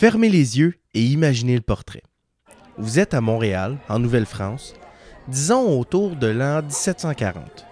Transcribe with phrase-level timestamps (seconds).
[0.00, 2.04] Fermez les yeux et imaginez le portrait.
[2.76, 4.74] Vous êtes à Montréal, en Nouvelle-France,
[5.26, 7.66] disons autour de l'an 1740.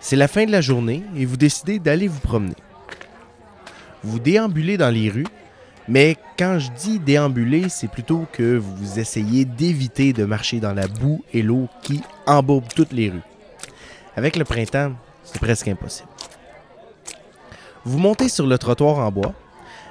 [0.00, 2.56] C'est la fin de la journée et vous décidez d'aller vous promener.
[4.02, 5.26] Vous déambulez dans les rues,
[5.88, 10.88] mais quand je dis déambuler, c'est plutôt que vous essayez d'éviter de marcher dans la
[10.88, 13.20] boue et l'eau qui embourbent toutes les rues.
[14.16, 16.08] Avec le printemps, c'est presque impossible.
[17.84, 19.34] Vous montez sur le trottoir en bois,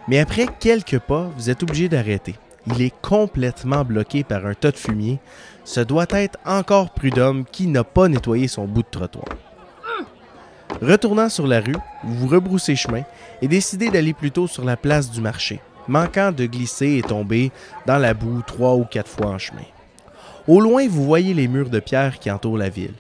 [0.08, 2.36] mais après quelques pas, vous êtes obligé d'arrêter.
[2.68, 5.20] Il est complètement bloqué par un tas de fumier.
[5.64, 9.26] Ce doit être encore prud'homme qui n'a pas nettoyé son bout de trottoir.
[10.82, 13.04] Retournant sur la rue, vous rebroussez chemin
[13.42, 17.52] et décidez d'aller plutôt sur la place du marché, manquant de glisser et tomber
[17.86, 19.62] dans la boue trois ou quatre fois en chemin.
[20.48, 22.94] Au loin, vous voyez les murs de pierre qui entourent la ville.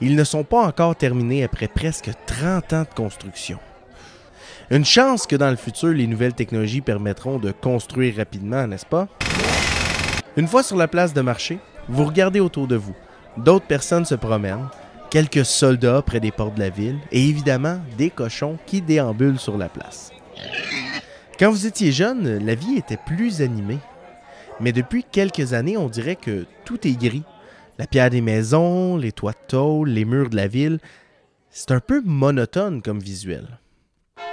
[0.00, 3.58] Ils ne sont pas encore terminés après presque 30 ans de construction.
[4.68, 9.06] Une chance que dans le futur, les nouvelles technologies permettront de construire rapidement, n'est-ce pas?
[10.36, 12.94] Une fois sur la place de marché, vous regardez autour de vous.
[13.36, 14.66] D'autres personnes se promènent,
[15.08, 19.56] quelques soldats près des portes de la ville et évidemment des cochons qui déambulent sur
[19.56, 20.10] la place.
[21.38, 23.78] Quand vous étiez jeune, la vie était plus animée.
[24.58, 27.22] Mais depuis quelques années, on dirait que tout est gris.
[27.78, 30.80] La pierre des maisons, les toits de tôle, les murs de la ville,
[31.50, 33.46] c'est un peu monotone comme visuel.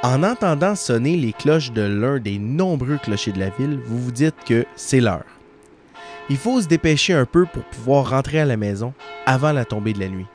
[0.04, 4.12] En entendant sonner les cloches de l'un des nombreux clochers de la ville, vous vous
[4.12, 5.24] dites que c'est l'heure.
[6.30, 8.94] Il faut se dépêcher un peu pour pouvoir rentrer à la maison
[9.26, 10.26] avant la tombée de la nuit.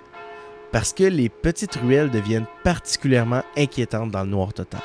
[0.72, 4.80] Parce que les petites ruelles deviennent particulièrement inquiétantes dans le noir total.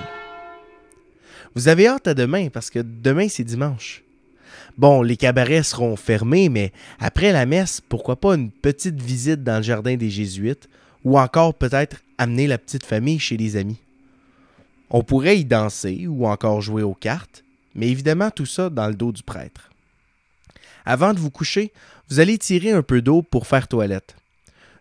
[1.55, 4.03] Vous avez hâte à demain parce que demain c'est dimanche.
[4.77, 9.57] Bon, les cabarets seront fermés, mais après la messe, pourquoi pas une petite visite dans
[9.57, 10.67] le jardin des Jésuites
[11.05, 13.79] ou encore peut-être amener la petite famille chez les amis.
[14.93, 18.93] On pourrait y danser ou encore jouer aux cartes, mais évidemment tout ça dans le
[18.93, 19.71] dos du prêtre.
[20.85, 21.73] Avant de vous coucher,
[22.09, 24.15] vous allez tirer un peu d'eau pour faire toilette.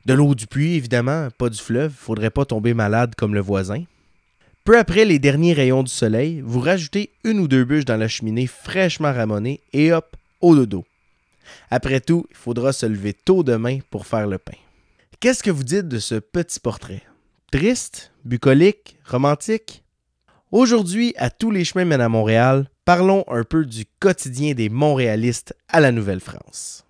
[0.04, 3.84] De l'eau du puits, évidemment, pas du fleuve, faudrait pas tomber malade comme le voisin.
[4.64, 8.08] Peu après les derniers rayons du soleil, vous rajoutez une ou deux bûches dans la
[8.08, 10.84] cheminée fraîchement ramonée et hop, au dodo.
[11.70, 14.58] Après tout, il faudra se lever tôt demain pour faire le pain.
[15.20, 17.02] Qu'est-ce que vous dites de ce petit portrait?
[17.50, 18.12] Triste?
[18.24, 18.98] Bucolique?
[19.06, 19.82] Romantique?
[20.52, 25.56] Aujourd'hui, à tous les chemins mènent à Montréal, parlons un peu du quotidien des Montréalistes
[25.66, 26.84] à la Nouvelle-France.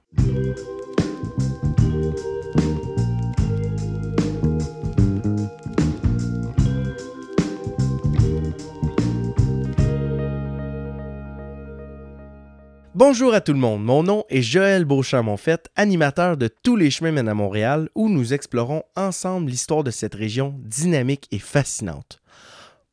[12.97, 17.13] Bonjour à tout le monde, mon nom est Joël Beauchamp-Monfette, animateur de Tous les chemins
[17.13, 22.22] mènent à Montréal, où nous explorons ensemble l'histoire de cette région dynamique et fascinante.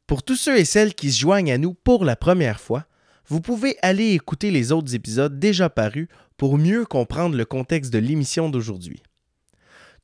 [0.09, 2.87] Pour tous ceux et celles qui se joignent à nous pour la première fois,
[3.27, 7.99] vous pouvez aller écouter les autres épisodes déjà parus pour mieux comprendre le contexte de
[7.99, 9.03] l'émission d'aujourd'hui.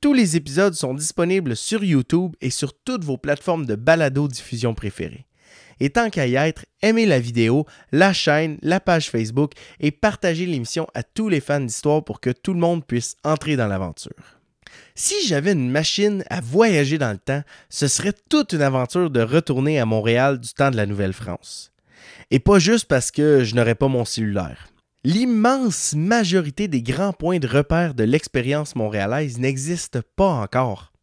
[0.01, 5.25] Tous les épisodes sont disponibles sur YouTube et sur toutes vos plateformes de balado-diffusion préférées.
[5.79, 10.45] Et tant qu'à y être, aimez la vidéo, la chaîne, la page Facebook et partagez
[10.45, 14.13] l'émission à tous les fans d'histoire pour que tout le monde puisse entrer dans l'aventure.
[14.97, 19.19] Si j'avais une machine à voyager dans le temps, ce serait toute une aventure de
[19.19, 21.73] retourner à Montréal du temps de la Nouvelle-France.
[22.31, 24.69] Et pas juste parce que je n'aurais pas mon cellulaire.
[25.03, 30.93] L'immense majorité des grands points de repère de l'expérience montréalaise n'existent pas encore.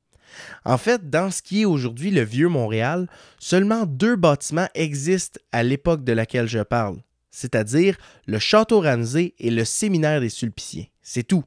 [0.64, 5.62] En fait, dans ce qui est aujourd'hui le vieux Montréal, seulement deux bâtiments existent à
[5.62, 6.97] l'époque de laquelle je parle,
[7.30, 10.86] c'est-à-dire le Château Ramsay et le Séminaire des Sulpiciens.
[11.03, 11.44] C'est tout.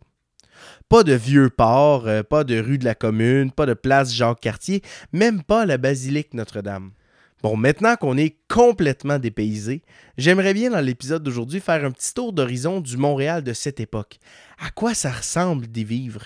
[0.89, 4.81] Pas de vieux port, euh, pas de rue de la Commune, pas de place Jacques-Cartier,
[5.13, 6.91] même pas la basilique Notre-Dame.
[7.43, 9.83] Bon, maintenant qu'on est complètement dépaysé,
[10.17, 14.17] j'aimerais bien dans l'épisode d'aujourd'hui faire un petit tour d'horizon du Montréal de cette époque.
[14.57, 16.25] À quoi ça ressemble d'y vivre?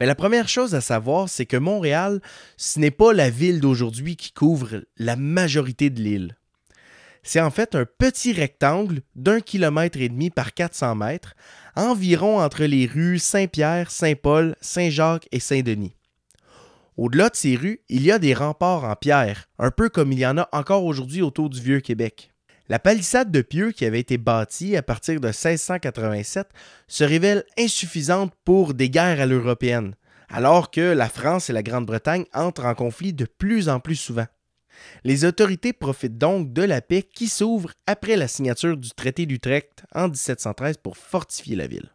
[0.00, 2.20] Mais la première chose à savoir, c'est que Montréal,
[2.56, 6.36] ce n'est pas la ville d'aujourd'hui qui couvre la majorité de l'île.
[7.22, 11.34] C'est en fait un petit rectangle d'un kilomètre et demi par 400 mètres,
[11.74, 15.94] environ entre les rues Saint-Pierre, Saint-Paul, Saint-Jacques et Saint-Denis.
[16.96, 20.18] Au-delà de ces rues, il y a des remparts en pierre, un peu comme il
[20.18, 22.32] y en a encore aujourd'hui autour du Vieux-Québec.
[22.68, 26.48] La palissade de Pieux qui avait été bâtie à partir de 1687
[26.88, 29.94] se révèle insuffisante pour des guerres à l'européenne,
[30.28, 34.26] alors que la France et la Grande-Bretagne entrent en conflit de plus en plus souvent.
[35.04, 39.84] Les autorités profitent donc de la paix qui s'ouvre après la signature du traité d'Utrecht
[39.94, 41.90] en 1713 pour fortifier la ville.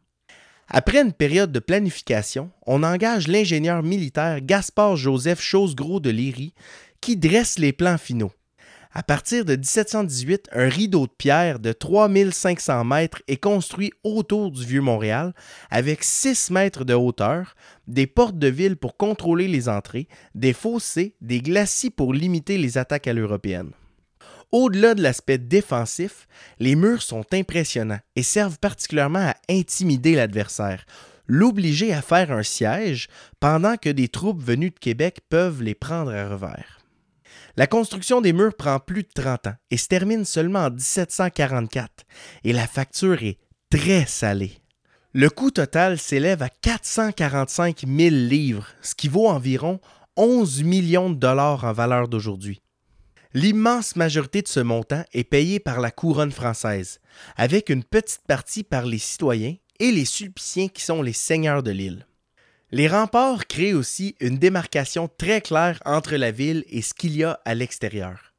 [0.70, 6.54] Après une période de planification, on engage l'ingénieur militaire Gaspard Joseph Chosegros de Léry
[7.00, 8.34] qui dresse les plans finaux.
[8.94, 14.66] À partir de 1718, un rideau de pierre de 3500 mètres est construit autour du
[14.66, 15.34] vieux Montréal
[15.70, 17.56] avec 6 mètres de hauteur,
[17.88, 22.78] des portes de ville pour contrôler les entrées, des fossés, des glacis pour limiter les
[22.78, 23.72] attaques à l'européenne.
[24.52, 26.28] Au-delà de l'aspect défensif,
[26.60, 30.86] les murs sont impressionnants et servent particulièrement à intimider l'adversaire,
[31.28, 33.10] l'obliger à faire un siège
[33.42, 36.77] pendant que des troupes venues de Québec peuvent les prendre à revers.
[37.58, 42.06] La construction des murs prend plus de 30 ans et se termine seulement en 1744,
[42.44, 43.40] et la facture est
[43.72, 44.60] très salée.
[45.14, 49.80] Le coût total s'élève à 445 000 livres, ce qui vaut environ
[50.18, 52.62] 11 millions de dollars en valeur d'aujourd'hui.
[53.34, 57.00] L'immense majorité de ce montant est payée par la couronne française,
[57.38, 61.72] avec une petite partie par les citoyens et les Sulpiciens qui sont les seigneurs de
[61.72, 62.06] l'île.
[62.72, 67.24] Les remparts créent aussi une démarcation très claire entre la ville et ce qu'il y
[67.24, 68.34] a à l'extérieur.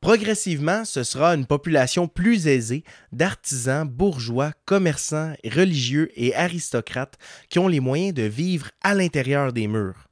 [0.00, 2.82] Progressivement, ce sera une population plus aisée
[3.12, 7.18] d'artisans, bourgeois, commerçants, religieux et aristocrates
[7.48, 10.08] qui ont les moyens de vivre à l'intérieur des murs,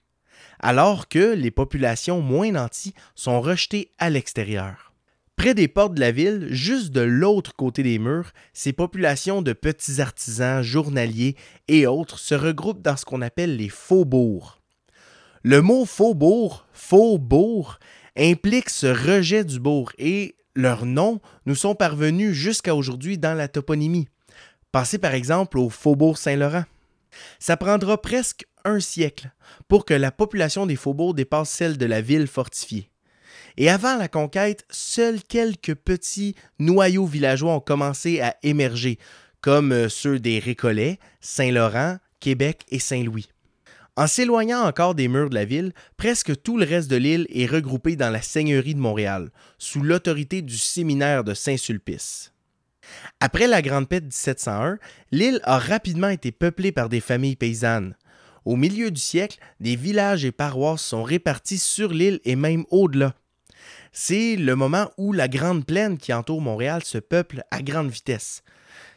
[0.61, 4.90] alors que les populations moins nanties sont rejetées à l'extérieur.
[5.41, 9.55] Près des portes de la ville, juste de l'autre côté des murs, ces populations de
[9.55, 11.35] petits artisans, journaliers
[11.67, 14.61] et autres se regroupent dans ce qu'on appelle les faubourgs.
[15.43, 17.79] Le mot faubourg, faubourg,
[18.19, 23.49] implique ce rejet du bourg et leurs noms nous sont parvenus jusqu'à aujourd'hui dans la
[23.49, 24.09] toponymie.
[24.73, 26.65] Pensez par exemple au faubourg Saint-Laurent.
[27.39, 29.31] Ça prendra presque un siècle
[29.69, 32.90] pour que la population des faubourgs dépasse celle de la ville fortifiée.
[33.61, 38.99] Et avant la conquête, seuls quelques petits noyaux villageois ont commencé à émerger,
[39.43, 43.29] comme euh, ceux des Récollets, Saint-Laurent, Québec et Saint-Louis.
[43.97, 47.45] En s'éloignant encore des murs de la ville, presque tout le reste de l'île est
[47.45, 49.29] regroupé dans la Seigneurie de Montréal,
[49.59, 52.33] sous l'autorité du séminaire de Saint-Sulpice.
[53.21, 54.79] Après la Grande Paix de 1701,
[55.13, 57.95] l'île a rapidement été peuplée par des familles paysannes.
[58.47, 63.15] Au milieu du siècle, des villages et paroisses sont répartis sur l'île et même au-delà
[63.93, 68.43] c'est le moment où la grande plaine qui entoure Montréal se peuple à grande vitesse.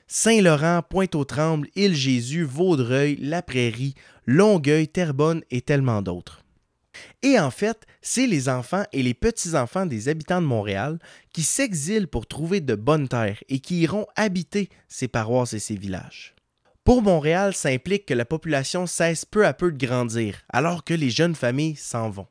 [0.07, 3.95] Saint-Laurent, Pointe-aux-Trembles, Île-Jésus, Vaudreuil, La Prairie,
[4.25, 6.43] Longueuil, Terrebonne et tellement d'autres.
[7.23, 10.99] Et en fait, c'est les enfants et les petits-enfants des habitants de Montréal
[11.33, 15.75] qui s'exilent pour trouver de bonnes terres et qui iront habiter ces paroisses et ces
[15.75, 16.35] villages.
[16.83, 20.93] Pour Montréal, ça implique que la population cesse peu à peu de grandir, alors que
[20.93, 22.27] les jeunes familles s'en vont.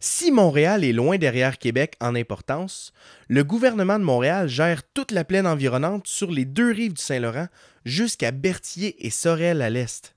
[0.00, 2.92] Si Montréal est loin derrière Québec en importance,
[3.28, 7.48] le gouvernement de Montréal gère toute la plaine environnante sur les deux rives du Saint-Laurent
[7.84, 10.14] jusqu'à Berthier et Sorel à l'est.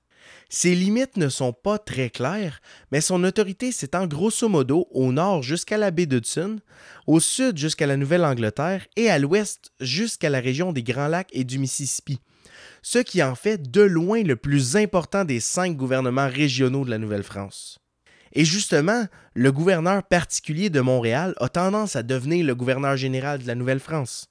[0.48, 2.60] Ses limites ne sont pas très claires,
[2.92, 6.60] mais son autorité s'étend grosso modo au nord jusqu'à la baie d'Hudson,
[7.06, 11.44] au sud jusqu'à la Nouvelle-Angleterre et à l'ouest jusqu'à la région des Grands Lacs et
[11.44, 12.20] du Mississippi,
[12.82, 16.98] ce qui en fait de loin le plus important des cinq gouvernements régionaux de la
[16.98, 17.80] Nouvelle-France.
[18.38, 23.46] Et justement, le gouverneur particulier de Montréal a tendance à devenir le gouverneur général de
[23.46, 24.28] la Nouvelle-France.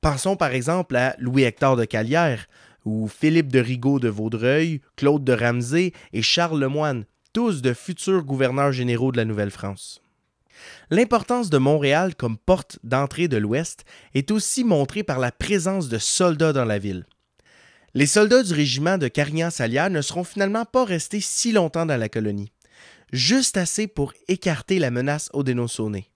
[0.00, 2.46] Pensons par exemple à Louis-Hector de Calière,
[2.84, 8.22] ou Philippe de Rigaud de Vaudreuil, Claude de Ramsay et Charles Lemoine, tous de futurs
[8.22, 10.02] gouverneurs généraux de la Nouvelle-France.
[10.90, 13.84] L'importance de Montréal comme porte d'entrée de l'Ouest
[14.14, 17.06] est aussi montrée par la présence de soldats dans la ville.
[17.94, 22.08] Les soldats du régiment de Carignan-Salière ne seront finalement pas restés si longtemps dans la
[22.08, 22.51] colonie
[23.12, 26.08] juste assez pour écarter la menace Haudenosaunee.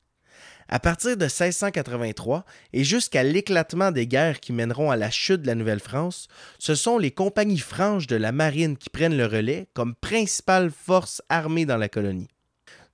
[0.69, 5.47] À partir de 1683 et jusqu'à l'éclatement des guerres qui mèneront à la chute de
[5.47, 6.27] la Nouvelle-France,
[6.59, 11.23] ce sont les compagnies franches de la marine qui prennent le relais comme principale force
[11.29, 12.31] armée dans la colonie.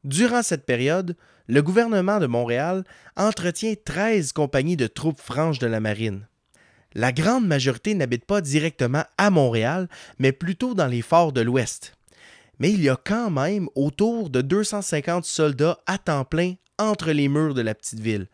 [0.05, 1.17] Durant cette période,
[1.47, 2.85] le gouvernement de Montréal
[3.17, 6.27] entretient 13 compagnies de troupes franches de la marine.
[6.95, 11.95] La grande majorité n'habite pas directement à Montréal, mais plutôt dans les forts de l'Ouest
[12.59, 17.29] mais il y a quand même autour de 250 soldats à temps plein entre les
[17.29, 18.29] murs de la petite ville,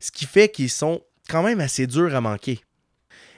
[0.00, 2.60] ce qui fait qu'ils sont quand même assez durs à manquer.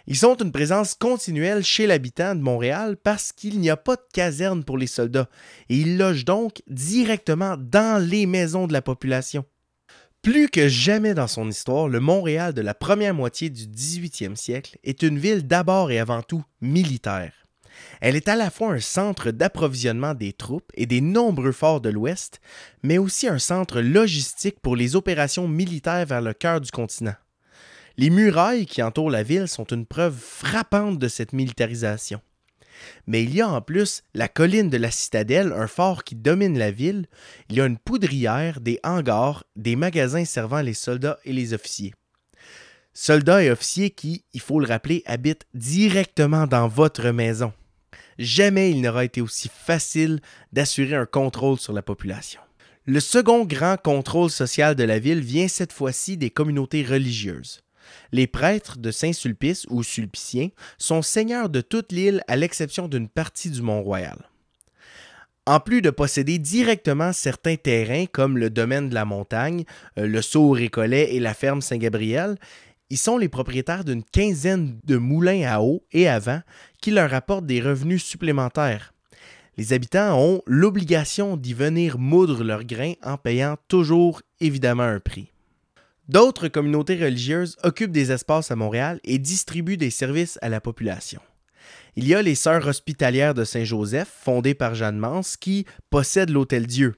[0.09, 4.07] Ils sont une présence continuelle chez l'habitant de Montréal parce qu'il n'y a pas de
[4.13, 5.29] caserne pour les soldats
[5.69, 9.45] et ils logent donc directement dans les maisons de la population.
[10.23, 14.79] Plus que jamais dans son histoire, le Montréal de la première moitié du 18e siècle
[14.85, 17.46] est une ville d'abord et avant tout militaire.
[18.01, 21.89] Elle est à la fois un centre d'approvisionnement des troupes et des nombreux forts de
[21.89, 22.41] l'Ouest,
[22.83, 27.15] mais aussi un centre logistique pour les opérations militaires vers le cœur du continent.
[27.97, 32.21] Les murailles qui entourent la ville sont une preuve frappante de cette militarisation.
[33.07, 36.59] Mais il y a en plus la colline de la citadelle, un fort qui domine
[36.59, 37.07] la ville,
[37.49, 41.95] il y a une poudrière, des hangars, des magasins servant les soldats et les officiers.
[42.93, 47.53] Soldats et officiers qui, il faut le rappeler, habitent directement dans votre maison.
[48.19, 50.21] Jamais il n'aura été aussi facile
[50.53, 52.41] d'assurer un contrôle sur la population.
[52.87, 57.63] Le second grand contrôle social de la ville vient cette fois-ci des communautés religieuses.
[58.13, 63.51] Les prêtres de Saint-Sulpice ou Sulpiciens sont seigneurs de toute l'île à l'exception d'une partie
[63.51, 64.29] du Mont-Royal.
[65.49, 69.65] En plus de posséder directement certains terrains comme le domaine de la montagne,
[69.97, 72.37] euh, le saut récollet et la ferme Saint-Gabriel,
[72.91, 76.41] ils sont les propriétaires d'une quinzaine de moulins à eau et à vent
[76.81, 78.93] qui leur apportent des revenus supplémentaires.
[79.57, 85.33] Les habitants ont l'obligation d'y venir moudre leurs grains en payant toujours évidemment un prix.
[86.09, 91.21] D'autres communautés religieuses occupent des espaces à Montréal et distribuent des services à la population.
[91.97, 96.67] Il y a les Sœurs hospitalières de Saint-Joseph, fondées par Jeanne Mance, qui possèdent l'Hôtel
[96.67, 96.95] Dieu.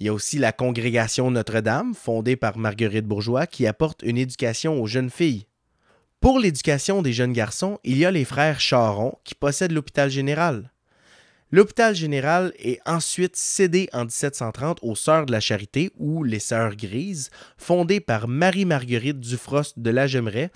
[0.00, 4.80] Il y a aussi la Congrégation Notre-Dame, fondée par Marguerite Bourgeois, qui apporte une éducation
[4.80, 5.46] aux jeunes filles.
[6.20, 10.70] Pour l'éducation des jeunes garçons, il y a les frères Charon, qui possèdent l'hôpital général.
[11.50, 16.76] L'hôpital général est ensuite cédé en 1730 aux Sœurs de la Charité ou les Sœurs
[16.76, 20.50] Grises, fondées par Marie-Marguerite Dufrost de la Gemeraie,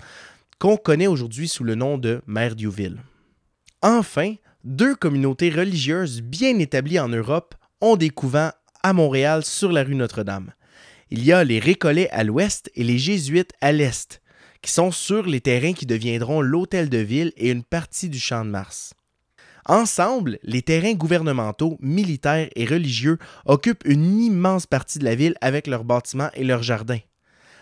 [0.57, 2.97] qu'on connaît aujourd'hui sous le nom de Mère Diouville.
[3.83, 8.51] Enfin, deux communautés religieuses bien établies en Europe ont des couvents
[8.87, 10.53] à Montréal sur la rue Notre-Dame.
[11.09, 14.21] Il y a les Récollets à l'ouest et les Jésuites à l'est,
[14.61, 18.45] qui sont sur les terrains qui deviendront l'Hôtel de Ville et une partie du Champ
[18.45, 18.93] de Mars.
[19.65, 25.67] Ensemble, les terrains gouvernementaux, militaires et religieux occupent une immense partie de la ville avec
[25.67, 27.01] leurs bâtiments et leurs jardins.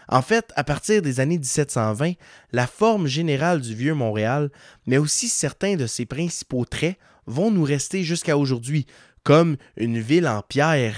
[0.07, 2.13] En fait, à partir des années 1720,
[2.51, 4.51] la forme générale du vieux Montréal,
[4.85, 8.85] mais aussi certains de ses principaux traits, vont nous rester jusqu'à aujourd'hui,
[9.23, 10.95] comme une ville en pierre,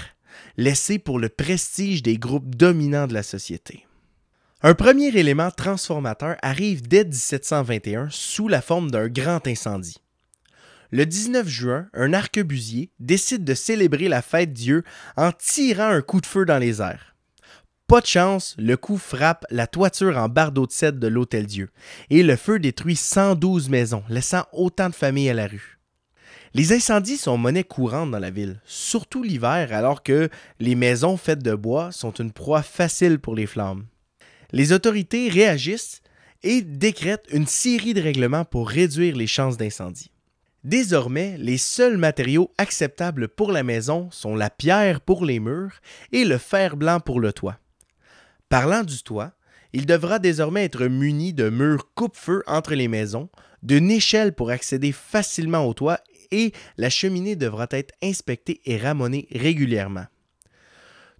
[0.56, 3.86] laissée pour le prestige des groupes dominants de la société.
[4.62, 10.00] Un premier élément transformateur arrive dès 1721 sous la forme d'un grand incendie
[10.90, 14.84] le 19 juin, un arquebusier décide de célébrer la fête Dieu
[15.16, 17.14] en tirant un coup de feu dans les airs.
[17.86, 21.70] Pas de chance, le coup frappe la toiture en bardeau de cèdre de l'Hôtel Dieu,
[22.10, 25.77] et le feu détruit 112 maisons, laissant autant de familles à la rue.
[26.54, 30.28] Les incendies sont monnaie courante dans la ville, surtout l'hiver alors que
[30.60, 33.84] les maisons faites de bois sont une proie facile pour les flammes.
[34.52, 36.00] Les autorités réagissent
[36.42, 40.10] et décrètent une série de règlements pour réduire les chances d'incendie.
[40.64, 45.80] Désormais, les seuls matériaux acceptables pour la maison sont la pierre pour les murs
[46.12, 47.58] et le fer blanc pour le toit.
[48.48, 49.32] Parlant du toit,
[49.72, 53.28] il devra désormais être muni de murs coupe-feu entre les maisons,
[53.62, 59.28] d'une échelle pour accéder facilement au toit et la cheminée devra être inspectée et ramonée
[59.32, 60.06] régulièrement.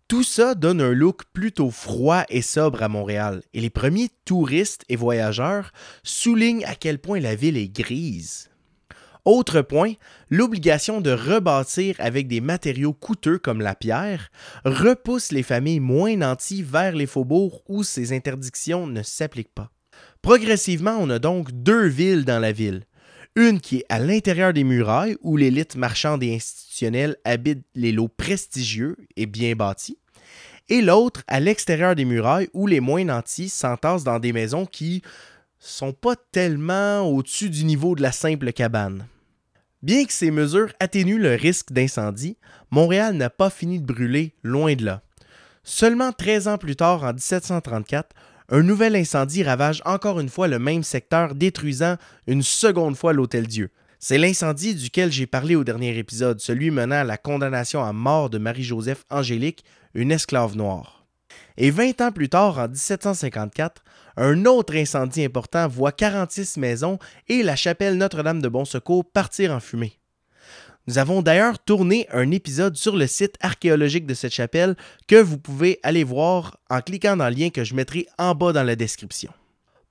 [0.08, 4.84] Tout ça donne un look plutôt froid et sobre à Montréal, et les premiers touristes
[4.88, 5.70] et voyageurs
[6.02, 8.48] soulignent à quel point la ville est grise.
[9.26, 9.92] Autre point,
[10.30, 14.30] l'obligation de rebâtir avec des matériaux coûteux comme la pierre
[14.64, 19.70] repousse les familles moins nanties vers les faubourgs où ces interdictions ne s'appliquent pas.
[20.22, 22.84] Progressivement, on a donc deux villes dans la ville.
[23.38, 28.08] Une qui est à l'intérieur des murailles où l'élite marchande et institutionnelle habite les lots
[28.08, 29.96] prestigieux et bien bâtis,
[30.68, 35.02] et l'autre à l'extérieur des murailles où les moins nantis s'entassent dans des maisons qui
[35.60, 39.06] sont pas tellement au-dessus du niveau de la simple cabane.
[39.82, 42.38] Bien que ces mesures atténuent le risque d'incendie,
[42.72, 45.02] Montréal n'a pas fini de brûler, loin de là.
[45.62, 48.16] Seulement 13 ans plus tard, en 1734,
[48.50, 53.46] un nouvel incendie ravage encore une fois le même secteur, détruisant une seconde fois l'Hôtel
[53.46, 53.70] Dieu.
[53.98, 58.30] C'est l'incendie duquel j'ai parlé au dernier épisode, celui menant à la condamnation à mort
[58.30, 59.64] de Marie-Joseph Angélique,
[59.94, 61.06] une esclave noire.
[61.56, 63.82] Et 20 ans plus tard, en 1754,
[64.16, 69.52] un autre incendie important voit 46 maisons et la chapelle Notre-Dame de Bon Secours partir
[69.52, 69.97] en fumée.
[70.88, 74.74] Nous avons d'ailleurs tourné un épisode sur le site archéologique de cette chapelle
[75.06, 78.54] que vous pouvez aller voir en cliquant dans le lien que je mettrai en bas
[78.54, 79.30] dans la description.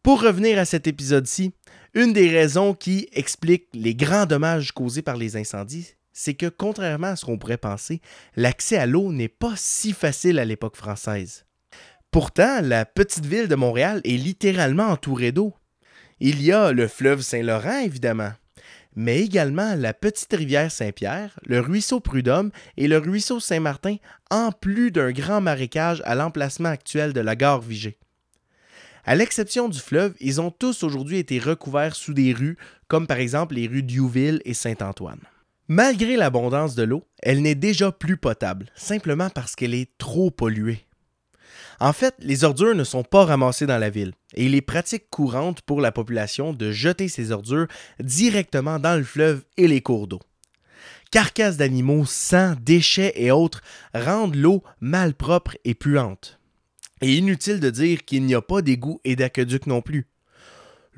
[0.01, 1.53] Pour revenir à cet épisode-ci,
[1.93, 7.09] une des raisons qui explique les grands dommages causés par les incendies, c'est que contrairement
[7.09, 8.01] à ce qu'on pourrait penser,
[8.35, 11.45] l'accès à l'eau n'est pas si facile à l'époque française.
[12.09, 15.53] Pourtant, la petite ville de Montréal est littéralement entourée d'eau.
[16.19, 18.31] Il y a le fleuve Saint-Laurent, évidemment,
[18.97, 23.97] mais également la petite rivière Saint-Pierre, le ruisseau Prud'homme et le ruisseau Saint-Martin,
[24.31, 27.99] en plus d'un grand marécage à l'emplacement actuel de la gare Vigée.
[29.05, 33.17] À l'exception du fleuve, ils ont tous aujourd'hui été recouverts sous des rues, comme par
[33.17, 35.21] exemple les rues d'Youville et Saint-Antoine.
[35.67, 40.87] Malgré l'abondance de l'eau, elle n'est déjà plus potable, simplement parce qu'elle est trop polluée.
[41.79, 45.09] En fait, les ordures ne sont pas ramassées dans la ville, et il est pratique
[45.09, 47.67] courante pour la population de jeter ces ordures
[47.99, 50.21] directement dans le fleuve et les cours d'eau.
[51.11, 53.61] Carcasses d'animaux, sang, déchets et autres
[53.93, 56.39] rendent l'eau malpropre et puante.
[57.01, 60.07] Et inutile de dire qu'il n'y a pas d'égouts et d'aqueducs non plus.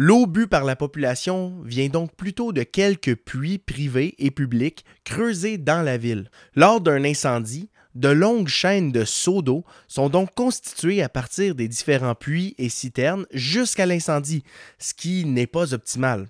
[0.01, 5.57] L'eau bue par la population vient donc plutôt de quelques puits privés et publics creusés
[5.57, 6.31] dans la ville.
[6.55, 7.69] Lors d'un incendie,
[7.99, 12.69] de longues chaînes de seaux d'eau sont donc constituées à partir des différents puits et
[12.69, 14.43] citernes jusqu'à l'incendie,
[14.77, 16.27] ce qui n'est pas optimal.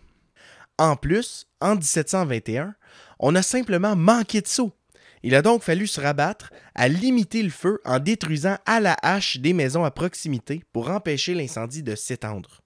[0.79, 2.73] En plus, en 1721,
[3.19, 4.73] on a simplement manqué de seaux.
[5.21, 9.37] Il a donc fallu se rabattre à limiter le feu en détruisant à la hache
[9.37, 12.61] des maisons à proximité pour empêcher l'incendie de s'étendre.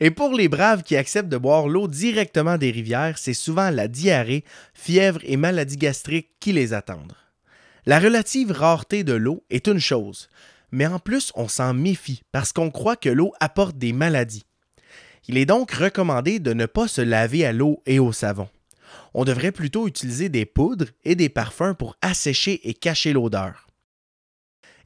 [0.00, 3.86] Et pour les braves qui acceptent de boire l'eau directement des rivières, c'est souvent la
[3.86, 4.42] diarrhée,
[4.74, 7.14] fièvre et maladie gastrique qui les attendent.
[7.84, 10.28] La relative rareté de l'eau est une chose,
[10.70, 14.44] mais en plus on s'en méfie parce qu'on croit que l'eau apporte des maladies.
[15.26, 18.48] Il est donc recommandé de ne pas se laver à l'eau et au savon.
[19.14, 23.66] On devrait plutôt utiliser des poudres et des parfums pour assécher et cacher l'odeur.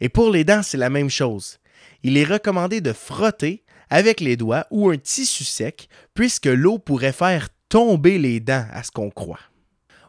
[0.01, 1.59] Et pour les dents, c'est la même chose.
[2.03, 7.13] Il est recommandé de frotter avec les doigts ou un tissu sec, puisque l'eau pourrait
[7.13, 9.41] faire tomber les dents à ce qu'on croit.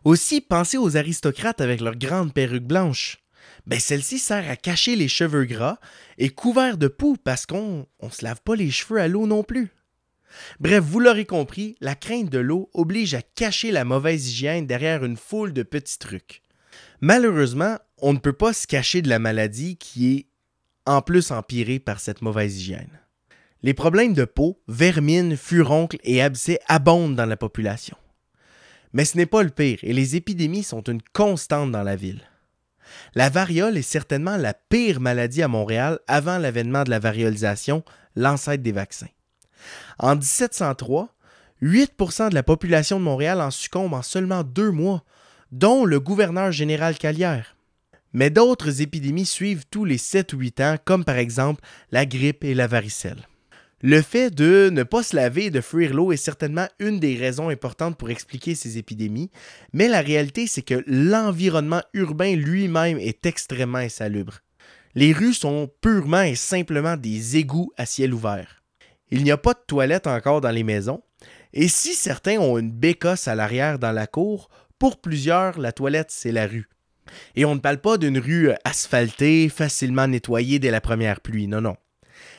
[0.07, 3.17] Aussi, pensez aux aristocrates avec leurs grandes perruques blanches.
[3.65, 5.79] Ben, celle-ci sert à cacher les cheveux gras
[6.17, 9.43] et couverts de poux parce qu'on ne se lave pas les cheveux à l'eau non
[9.43, 9.67] plus.
[10.61, 15.03] Bref, vous l'aurez compris, la crainte de l'eau oblige à cacher la mauvaise hygiène derrière
[15.03, 16.41] une foule de petits trucs.
[17.01, 20.27] Malheureusement, on ne peut pas se cacher de la maladie qui est
[20.85, 23.01] en plus empirée par cette mauvaise hygiène.
[23.61, 27.97] Les problèmes de peau, vermine, furoncles et abcès abondent dans la population.
[28.93, 32.21] Mais ce n'est pas le pire et les épidémies sont une constante dans la ville.
[33.15, 37.83] La variole est certainement la pire maladie à Montréal avant l'avènement de la variolisation,
[38.15, 39.07] l'ancêtre des vaccins.
[39.99, 41.13] En 1703,
[41.61, 45.03] 8% de la population de Montréal en succombe en seulement deux mois,
[45.51, 47.55] dont le gouverneur général Calière.
[48.13, 51.61] Mais d'autres épidémies suivent tous les 7 ou 8 ans, comme par exemple
[51.91, 53.27] la grippe et la varicelle.
[53.83, 57.15] Le fait de ne pas se laver et de fuir l'eau est certainement une des
[57.15, 59.29] raisons importantes pour expliquer ces épidémies,
[59.71, 64.39] mais la réalité c'est que l'environnement urbain lui-même est extrêmement insalubre.
[64.95, 68.63] Les rues sont purement et simplement des égouts à ciel ouvert.
[69.11, 71.03] Il n'y a pas de toilettes encore dans les maisons,
[71.53, 76.09] et si certains ont une bécosse à l'arrière dans la cour, pour plusieurs, la toilette,
[76.09, 76.67] c'est la rue.
[77.35, 81.61] Et on ne parle pas d'une rue asphaltée, facilement nettoyée dès la première pluie, non,
[81.61, 81.77] non.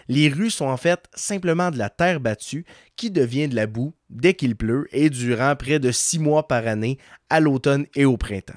[0.09, 2.65] Les rues sont en fait simplement de la terre battue
[2.97, 6.67] qui devient de la boue dès qu'il pleut et durant près de six mois par
[6.67, 8.55] année à l'automne et au printemps.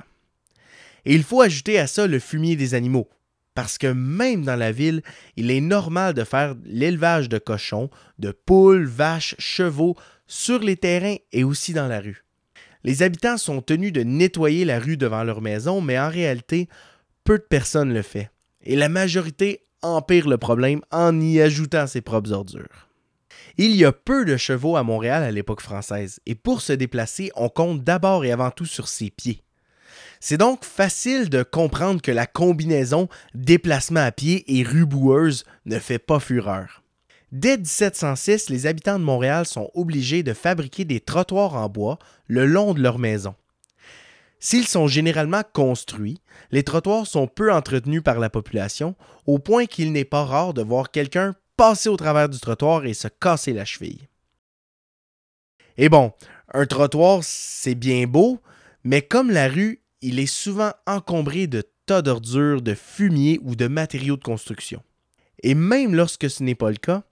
[1.06, 3.10] Et il faut ajouter à ça le fumier des animaux,
[3.54, 5.02] parce que même dans la ville,
[5.36, 11.18] il est normal de faire l'élevage de cochons, de poules, vaches, chevaux sur les terrains
[11.34, 12.24] et aussi dans la rue.
[12.84, 16.68] Les habitants sont tenus de nettoyer la rue devant leur maison, mais en réalité,
[17.24, 18.26] peu de personnes le font.
[18.64, 22.90] Et la majorité empire le problème en y ajoutant ses propres ordures.
[23.58, 27.32] Il y a peu de chevaux à Montréal à l'époque française, et pour se déplacer,
[27.36, 29.44] on compte d'abord et avant tout sur ses pieds.
[30.20, 35.80] C'est donc facile de comprendre que la combinaison déplacement à pied et rue boueuse ne
[35.80, 36.84] fait pas fureur.
[37.32, 42.46] Dès 1706, les habitants de Montréal sont obligés de fabriquer des trottoirs en bois le
[42.46, 43.36] long de leur maison.
[44.44, 48.96] S'ils sont généralement construits, les trottoirs sont peu entretenus par la population,
[49.28, 52.96] au point qu'il n'est pas rare de voir quelqu'un passer au travers du trottoir et
[52.96, 54.10] se casser la cheville.
[55.78, 56.12] Et bon,
[56.56, 58.42] un trottoir, c'est bien beau,
[58.84, 63.68] mais comme la rue, il est souvent encombré de tas d'ordures, de fumier ou de
[63.68, 64.82] matériaux de construction.
[65.44, 67.04] Et même lorsque ce n'est pas le cas,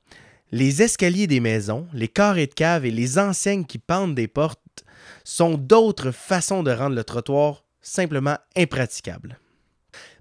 [0.52, 4.84] les escaliers des maisons, les carrés de cave et les enseignes qui pendent des portes
[5.24, 9.40] sont d'autres façons de rendre le trottoir simplement impraticable.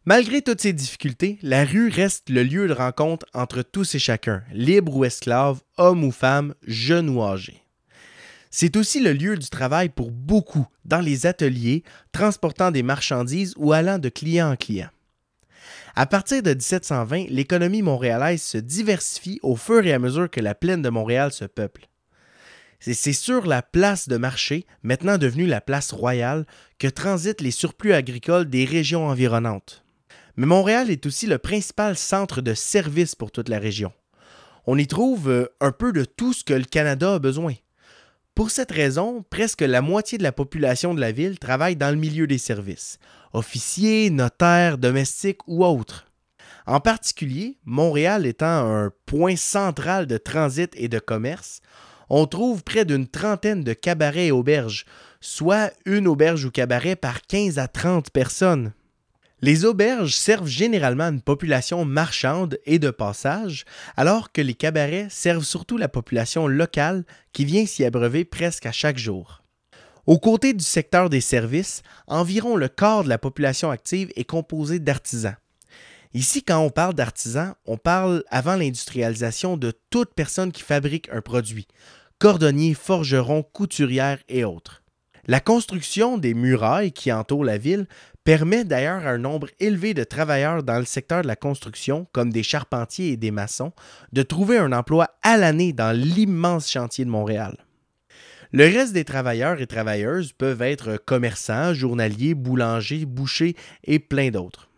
[0.04, 4.42] Malgré toutes ces difficultés, la rue reste le lieu de rencontre entre tous et chacun,
[4.52, 7.62] libres ou esclaves, hommes ou femmes, jeunes ou âgés.
[8.50, 13.72] C'est aussi le lieu du travail pour beaucoup dans les ateliers, transportant des marchandises ou
[13.72, 14.88] allant de client en client.
[15.94, 20.54] À partir de 1720, l'économie montréalaise se diversifie au fur et à mesure que la
[20.54, 21.88] plaine de Montréal se peuple.
[22.80, 26.46] C'est sur la place de marché, maintenant devenue la place royale,
[26.78, 29.84] que transitent les surplus agricoles des régions environnantes.
[30.36, 33.92] Mais Montréal est aussi le principal centre de service pour toute la région.
[34.66, 37.54] On y trouve euh, un peu de tout ce que le Canada a besoin.
[38.36, 41.96] Pour cette raison, presque la moitié de la population de la ville travaille dans le
[41.96, 43.00] milieu des services,
[43.32, 46.06] officiers, notaires, domestiques ou autres.
[46.64, 51.62] En particulier, Montréal étant un point central de transit et de commerce,
[52.10, 54.84] on trouve près d'une trentaine de cabarets et auberges,
[55.20, 58.72] soit une auberge ou cabaret par 15 à 30 personnes.
[59.40, 63.64] Les auberges servent généralement une population marchande et de passage,
[63.96, 68.72] alors que les cabarets servent surtout la population locale qui vient s'y abreuver presque à
[68.72, 69.42] chaque jour.
[70.06, 74.80] Aux côtés du secteur des services, environ le quart de la population active est composé
[74.80, 75.36] d'artisans.
[76.14, 81.20] Ici, quand on parle d'artisans, on parle avant l'industrialisation de toute personne qui fabrique un
[81.20, 81.68] produit,
[82.18, 84.82] cordonniers, forgerons, couturières et autres.
[85.26, 87.86] La construction des murailles qui entourent la ville
[88.24, 92.32] permet d'ailleurs à un nombre élevé de travailleurs dans le secteur de la construction, comme
[92.32, 93.72] des charpentiers et des maçons,
[94.12, 97.56] de trouver un emploi à l'année dans l'immense chantier de Montréal.
[98.52, 103.54] Le reste des travailleurs et travailleuses peuvent être commerçants, journaliers, boulangers, bouchers
[103.84, 104.70] et plein d'autres.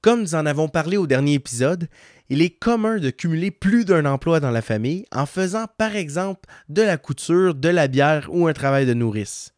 [0.00, 1.88] Comme nous en avons parlé au dernier épisode,
[2.30, 6.48] il est commun de cumuler plus d'un emploi dans la famille en faisant par exemple
[6.68, 9.52] de la couture, de la bière ou un travail de nourrice.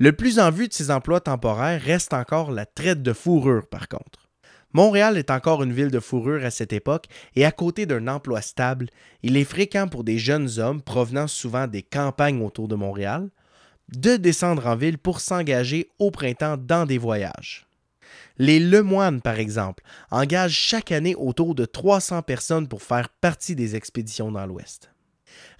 [0.00, 3.88] Le plus en vue de ces emplois temporaires reste encore la traite de fourrure, par
[3.88, 4.28] contre.
[4.72, 8.42] Montréal est encore une ville de fourrure à cette époque et à côté d'un emploi
[8.42, 8.88] stable,
[9.22, 13.30] il est fréquent pour des jeunes hommes provenant souvent des campagnes autour de Montréal
[13.96, 17.67] de descendre en ville pour s'engager au printemps dans des voyages.
[18.38, 23.74] Les Lemoines, par exemple, engagent chaque année autour de 300 personnes pour faire partie des
[23.74, 24.90] expéditions dans l'Ouest.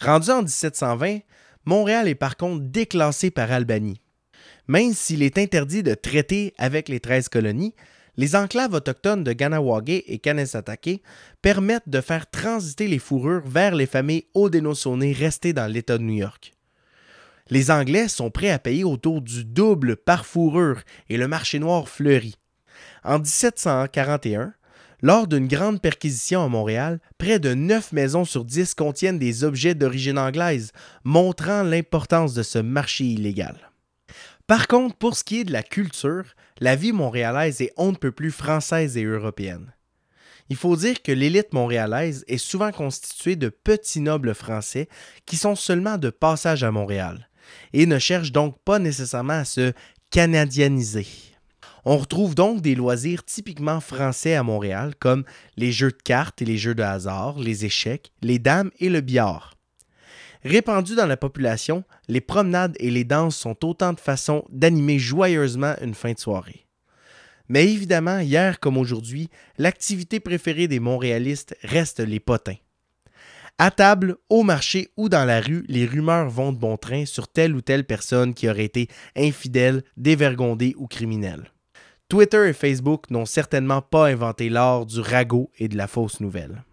[0.00, 1.18] Rendu en 1720,
[1.64, 4.00] Montréal est par contre déclassé par Albanie.
[4.68, 7.74] Même s'il est interdit de traiter avec les 13 colonies,
[8.16, 11.02] les enclaves autochtones de Ganawagé et Kanesatake
[11.40, 16.16] permettent de faire transiter les fourrures vers les familles Haudenosaunee restées dans l'État de New
[16.16, 16.52] York.
[17.50, 21.88] Les Anglais sont prêts à payer autour du double par fourrure et le marché noir
[21.88, 22.36] fleurit.
[23.08, 24.52] En 1741,
[25.00, 29.74] lors d'une grande perquisition à Montréal, près de 9 maisons sur 10 contiennent des objets
[29.74, 30.72] d'origine anglaise,
[31.04, 33.56] montrant l'importance de ce marché illégal.
[34.46, 36.24] Par contre, pour ce qui est de la culture,
[36.60, 39.72] la vie montréalaise est on ne peut plus française et européenne.
[40.50, 44.86] Il faut dire que l'élite montréalaise est souvent constituée de petits nobles français
[45.24, 47.30] qui sont seulement de passage à Montréal
[47.72, 49.72] et ne cherchent donc pas nécessairement à se
[50.10, 51.06] canadianiser.
[51.90, 55.24] On retrouve donc des loisirs typiquement français à Montréal comme
[55.56, 59.00] les jeux de cartes et les jeux de hasard, les échecs, les dames et le
[59.00, 59.54] billard.
[60.44, 65.76] Répandus dans la population, les promenades et les danses sont autant de façons d'animer joyeusement
[65.80, 66.66] une fin de soirée.
[67.48, 72.58] Mais évidemment, hier comme aujourd'hui, l'activité préférée des Montréalistes reste les potins.
[73.56, 77.28] À table, au marché ou dans la rue, les rumeurs vont de bon train sur
[77.28, 81.50] telle ou telle personne qui aurait été infidèle, dévergondée ou criminelle.
[82.08, 86.64] Twitter et Facebook n'ont certainement pas inventé l'art du ragot et de la fausse nouvelle.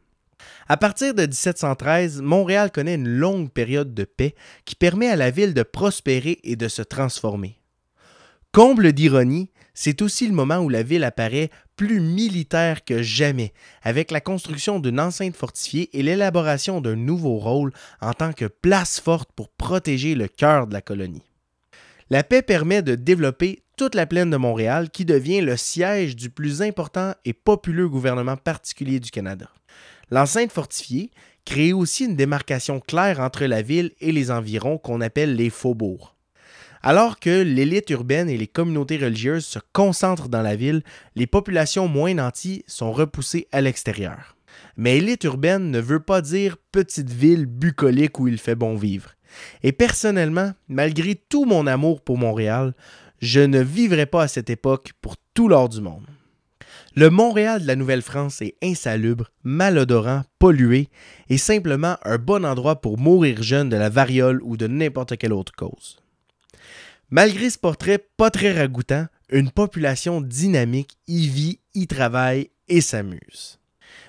[0.69, 5.31] À partir de 1713, Montréal connaît une longue période de paix qui permet à la
[5.31, 7.59] ville de prospérer et de se transformer.
[8.53, 13.51] Comble d'ironie, c'est aussi le moment où la ville apparaît plus militaire que jamais,
[13.83, 19.01] avec la construction d'une enceinte fortifiée et l'élaboration d'un nouveau rôle en tant que place
[19.01, 21.25] forte pour protéger le cœur de la colonie.
[22.09, 26.29] La paix permet de développer toute la plaine de Montréal qui devient le siège du
[26.29, 29.49] plus important et populeux gouvernement particulier du Canada.
[30.11, 31.11] L'enceinte fortifiée
[31.45, 36.15] crée aussi une démarcation claire entre la ville et les environs qu'on appelle les faubourgs.
[36.81, 40.83] Alors que l'élite urbaine et les communautés religieuses se concentrent dans la ville,
[41.15, 44.35] les populations moins nanties sont repoussées à l'extérieur.
[44.77, 49.11] Mais élite urbaine ne veut pas dire petite ville bucolique où il fait bon vivre.
[49.63, 52.73] Et personnellement, malgré tout mon amour pour Montréal,
[53.21, 56.05] je ne vivrai pas à cette époque pour tout l'or du monde.
[56.95, 60.87] Le Montréal de la Nouvelle-France est insalubre, malodorant, pollué
[61.27, 65.33] et simplement un bon endroit pour mourir jeune de la variole ou de n'importe quelle
[65.33, 65.99] autre cause.
[67.09, 73.59] Malgré ce portrait pas très ragoûtant, une population dynamique y vit, y travaille et s'amuse.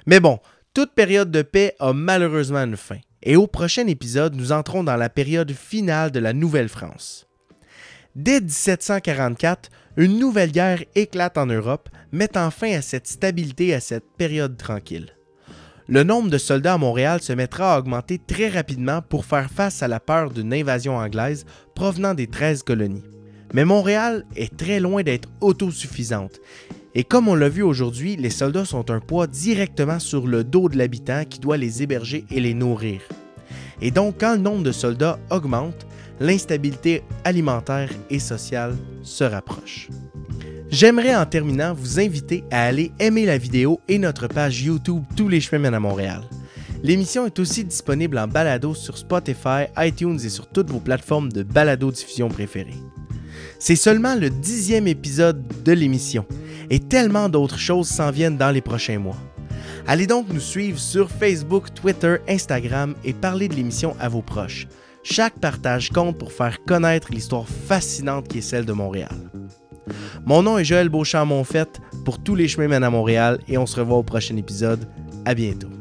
[0.07, 0.39] Mais bon,
[0.73, 4.97] toute période de paix a malheureusement une fin, et au prochain épisode, nous entrons dans
[4.97, 7.26] la période finale de la Nouvelle-France.
[8.17, 14.07] Dès 1744, une nouvelle guerre éclate en Europe, mettant fin à cette stabilité à cette
[14.17, 15.11] période tranquille.
[15.87, 19.83] Le nombre de soldats à Montréal se mettra à augmenter très rapidement pour faire face
[19.83, 23.05] à la peur d'une invasion anglaise provenant des 13 colonies.
[23.53, 26.41] Mais Montréal est très loin d'être autosuffisante
[26.95, 30.71] Et comme on l'a vu aujourd'hui, les soldats sont un poids directement sur le dos
[30.71, 33.03] de l'habitant qui doit les héberger et les nourrir.
[33.83, 35.87] Et donc, quand le nombre de soldats augmente,
[36.21, 39.89] l'instabilité alimentaire et sociale se rapproche.
[40.71, 45.29] J'aimerais en terminant vous inviter à aller aimer la vidéo et notre page YouTube Tous
[45.29, 46.23] les chemins mènent à Montréal.
[46.83, 51.43] L'émission est aussi disponible en balado sur Spotify, iTunes et sur toutes vos plateformes de
[51.43, 52.75] balado-diffusion préférées.
[53.59, 56.27] C'est seulement le dixième épisode de l'émission
[56.69, 59.17] et tellement d'autres choses s'en viennent dans les prochains mois.
[59.87, 64.67] Allez donc nous suivre sur Facebook, Twitter, Instagram et parler de l'émission à vos proches.
[65.09, 69.15] Chaque partage compte pour faire connaître l'histoire fascinante qui est celle de Montréal.
[70.25, 73.79] Mon nom est Joël Beauchamp-Monfette pour tous les chemins mènent à Montréal et on se
[73.79, 74.89] revoit au prochain épisode.
[75.25, 75.76] À bientôt.